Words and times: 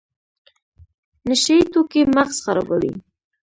نشه 1.27 1.53
یي 1.57 1.63
توکي 1.73 2.01
مغز 2.15 2.37
خرابوي 2.45 2.91